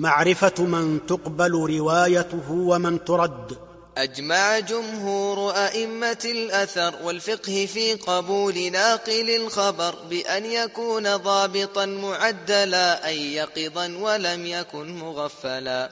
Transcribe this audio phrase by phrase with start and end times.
[0.00, 3.58] معرفة من تقبل روايته ومن ترد.
[3.96, 13.96] أجمع جمهور أئمة الأثر والفقه في قبول ناقل الخبر بأن يكون ضابطا معدلا أي يقظا
[14.00, 15.90] ولم يكن مغفلا.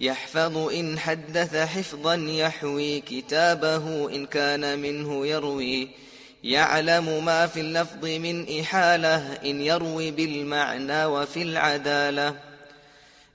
[0.00, 5.88] يحفظ إن حدث حفظا يحوي كتابه إن كان منه يروي.
[6.44, 12.45] يعلم ما في اللفظ من إحالة إن يروي بالمعنى وفي العدالة.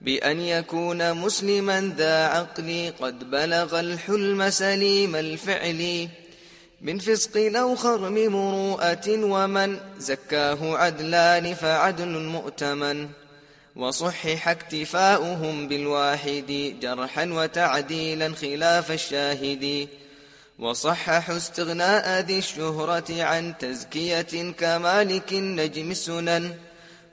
[0.01, 6.07] بأن يكون مسلما ذا عقل قد بلغ الحلم سليم الفعل.
[6.81, 13.07] من فسق أو خرم مروءة ومن زكاه عدلان فعدل مؤتمن.
[13.75, 19.87] وصحح اكتفاؤهم بالواحد جرحا وتعديلا خلاف الشاهد.
[20.59, 26.51] وصححوا استغناء ذي الشهرة عن تزكية كمالك النجم السنن.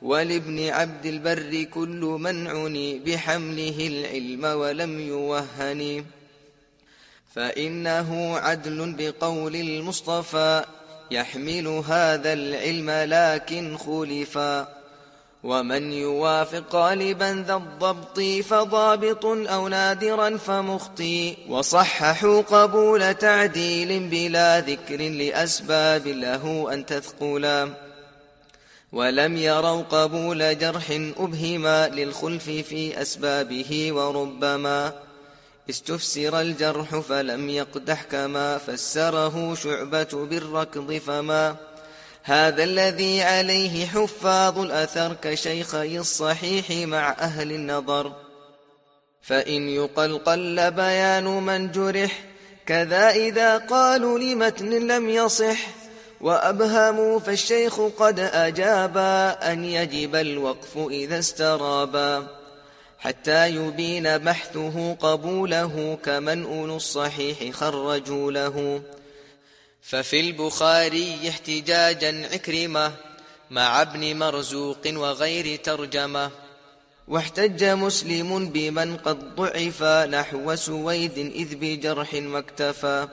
[0.03, 6.05] ولابن عبد البر كل من عني بحمله العلم ولم يوهن.
[7.35, 10.65] فإنه عدل بقول المصطفى
[11.11, 14.69] يحمل هذا العلم لكن خلفا
[15.45, 21.37] ومن يوافق غالبا ذا الضبط فضابط أو نادرا فمخطي.
[21.49, 27.88] وصححوا قبول تعديل بلا ذكر لأسباب له أن تثقلا.
[28.93, 34.93] ولم يروا قبول جرح أبهما للخلف في أسبابه وربما
[35.71, 41.57] استفسر الجرح فلم يقدح كما فسره شعبة بالركض فما
[42.23, 48.13] هذا الذي عليه حفاظ الأثر كشيخي الصحيح مع أهل النظر.
[49.23, 52.25] فإن يقلقل بيان من جرح
[52.67, 55.59] كذا إذا قالوا لمتن لم يصح.
[56.21, 62.27] وأبهموا فالشيخ قد أجابا أن يجب الوقف إذا استرابا
[62.99, 68.83] حتى يبين بحثه قبوله كمن أولو الصحيح خرجوا له.
[69.83, 72.93] ففي البخاري احتجاجا عكرمة
[73.51, 76.31] مع ابن مرزوق وغير ترجمة.
[77.09, 83.09] واحتج مسلم بمن قد ضعف نحو سويد إذ بجرح مكتفى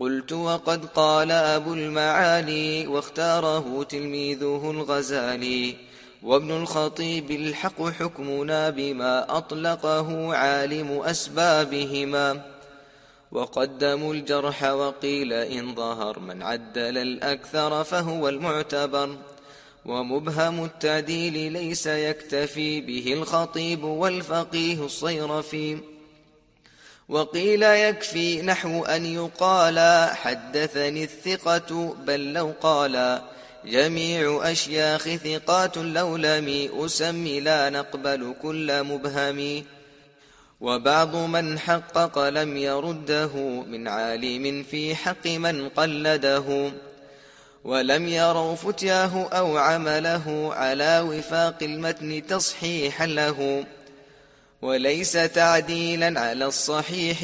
[0.00, 5.74] قلت وقد قال أبو المعالي واختاره تلميذه الغزالي
[6.22, 12.42] وابن الخطيب الحق حكمنا بما أطلقه عالم أسبابهما.
[13.32, 19.16] وقدموا الجرح وقيل إن ظهر من عدل الأكثر فهو المعتبر.
[19.86, 25.97] ومبهم التعديل ليس يكتفي به الخطيب والفقيه الصيرفي.
[27.08, 33.22] وقيل يكفي نحو أن يقال حدثني الثقة بل لو قال
[33.64, 39.64] جميع أشياخ ثقات لو لم أسمي لا نقبل كل مبهم.
[40.60, 43.36] وبعض من حقق لم يرده
[43.68, 46.72] من عالم في حق من قلده.
[47.64, 53.64] ولم يروا فتياه أو عمله على وفاق المتن تصحيحا له.
[54.62, 57.18] وليس تعديلا على الصحيح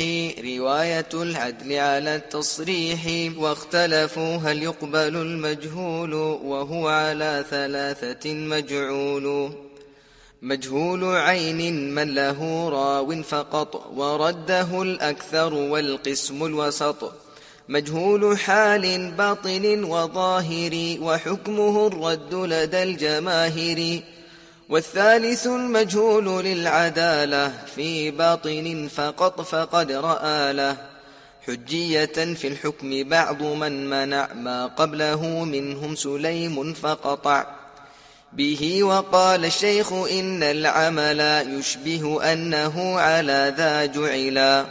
[0.44, 3.32] رواية العدل على التصريح.
[3.36, 9.52] واختلفوا هل يقبل المجهول وهو على ثلاثة مجعول.
[10.42, 17.12] مجهول عين من له راو فقط ورده الأكثر والقسم الوسط.
[17.68, 24.02] مجهول حال باطن وظاهر وحكمه الرد لدى الجماهير
[24.68, 30.76] والثالث المجهول للعدالة في باطن فقط فقد رأى له.
[31.46, 37.46] حجية في الحكم بعض من منع ما قبله منهم سليم فقطع.
[38.32, 41.20] به وقال الشيخ إن العمل
[41.58, 44.66] يشبه أنه على ذا جعلا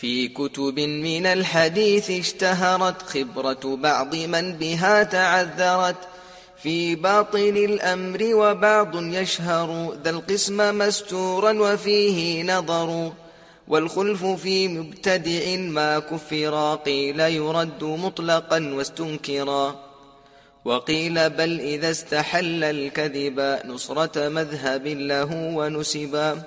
[0.00, 5.96] في كتب من الحديث اشتهرت خبرة بعض من بها تعذرت.
[6.64, 13.12] في باطن الأمر وبعض يشهر ذا القسم مستورا وفيه نظر
[13.68, 19.80] والخلف في مبتدع ما كفرا قيل يرد مطلقا واستنكرا
[20.64, 26.42] وقيل بل إذا استحل الكذب نصرة مذهب له ونسبا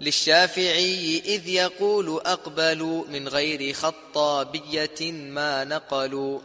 [0.00, 6.40] للشافعي إذ يقول أقبلوا من غير خطابية ما نقلوا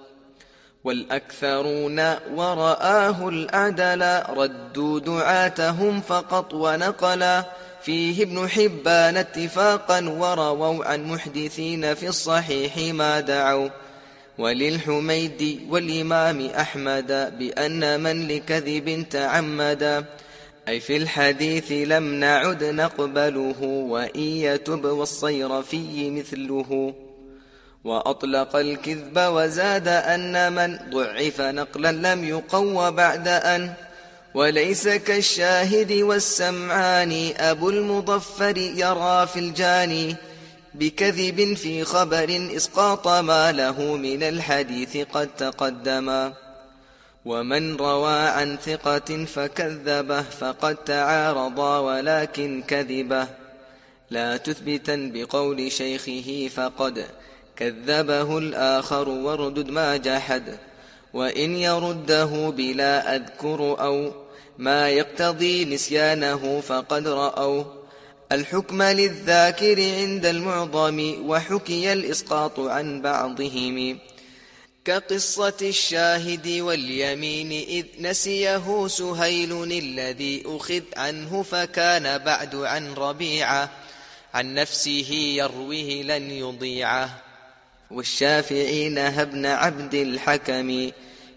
[0.84, 2.00] والأكثرون
[2.36, 7.46] ورآه الأعدل ردوا دعاتهم فقط ونقلا.
[7.82, 13.70] فيه ابن حبان اتفاقا ورووا عن محدثين في الصحيح ما دعوا.
[14.38, 20.06] وللحميد والإمام أحمد بأن من لكذب تعمد.
[20.68, 26.94] أي في الحديث لم نعد نقبله وإن يتب والصيرفي مثله.
[27.84, 33.74] وأطلق الكذب وزاد أن من ضعف نقلا لم يقو بعد أن
[34.34, 37.32] وليس كالشاهد والسمعان.
[37.38, 40.16] أبو المضفر يرى في الجاني
[40.74, 46.34] بكذب في خبر إسقاط ما له من الحديث قد تقدما
[47.26, 53.28] ومن روى عن ثقة فكذبه فقد تعارضا ولكن كذبه.
[54.10, 57.06] لا تثبتا بقول شيخه فقد
[57.60, 60.58] كذبه الآخر واردد ما جحد
[61.14, 64.12] وإن يرده بلا أذكر أو
[64.58, 67.64] ما يقتضي نسيانه فقد رأوا
[68.32, 74.00] الحكم للذاكر عند المعظم وحكي الإسقاط عن بعضهم.
[74.86, 83.70] كقصة الشاهد واليمين إذ نسيه سهيل الذي أخذ عنه فكان بعد عن ربيعة
[84.34, 87.29] عن نفسه يرويه لن يضيعه.
[87.92, 90.90] والشافعي نهى ابن عبد الحكم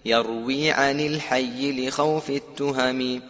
[0.04, 3.20] يروي عن الحي لخوف التهم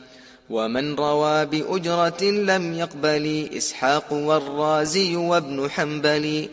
[0.51, 6.49] ومن روى بأجرة لم يقبل إسحاق والرازي وابن حنبل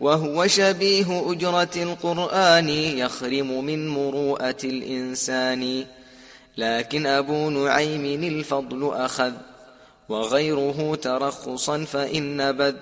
[0.00, 5.84] وهو شبيه أجرة القرآن يخرم من مروءة الإنسان
[6.56, 9.32] لكن أبو نعيم الفضل أخذ
[10.08, 12.74] وغيره ترخصا فإن بذ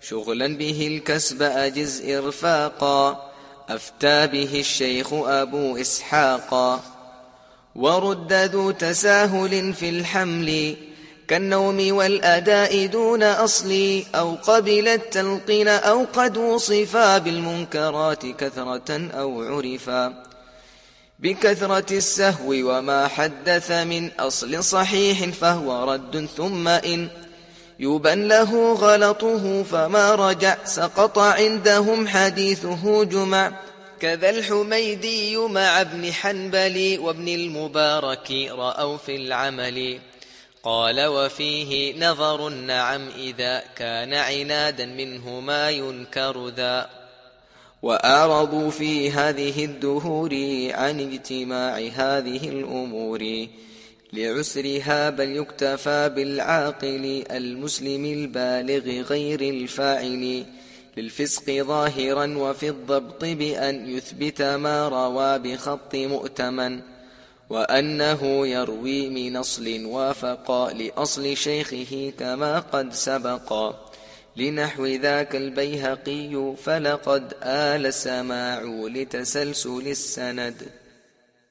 [0.00, 3.30] شغلا به الكسب أجز إرفاقا
[3.68, 6.80] أفتى به الشيخ أبو إسحاقا.
[7.74, 10.76] ورد ذو تساهل في الحمل
[11.28, 20.24] كالنوم والأداء دون أصل أو قبل التلقين أو قد وصفا بالمنكرات كثرة أو عرفا.
[21.18, 27.08] بكثرة السهو وما حدث من أصل صحيح فهو رد ثم إن
[27.82, 33.52] يبن له غلطه فما رجع سقط عندهم حديثه جمع.
[34.00, 39.98] كذا الحميدي مع ابن حنبل وابن المبارك رأوا في العمل.
[40.62, 46.90] قال وفيه نظر نعم إذا كان عنادا منه ما ينكر ذا.
[47.82, 50.30] وأعرضوا في هذه الدهور
[50.74, 53.46] عن اجتماع هذه الأمور.
[54.12, 60.44] لعسرها بل يكتفى بالعاقل المسلم البالغ غير الفاعل
[60.96, 66.80] للفسق ظاهرا وفي الضبط بأن يثبت ما روى بخط مؤتمن
[67.50, 73.74] وأنه يروي من أصل وافق لأصل شيخه كما قد سبق
[74.36, 78.62] لنحو ذاك البيهقي فلقد آل سماع
[78.94, 80.79] لتسلسل السند